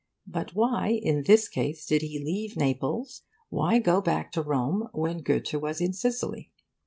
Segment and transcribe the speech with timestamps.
[0.25, 5.19] But why, in this case, did he leave Naples, why go back to Rome, when
[5.19, 6.51] Goethe was in Sicily?